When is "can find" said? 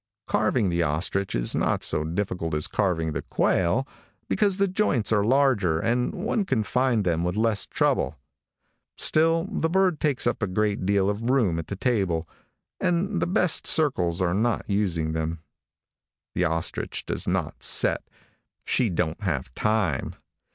6.43-7.03